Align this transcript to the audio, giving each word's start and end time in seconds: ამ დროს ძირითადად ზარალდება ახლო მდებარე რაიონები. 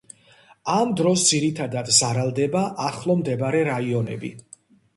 ამ 0.75 0.93
დროს 1.01 1.25
ძირითადად 1.31 1.93
ზარალდება 1.99 2.65
ახლო 2.89 3.19
მდებარე 3.23 3.65
რაიონები. 3.71 4.35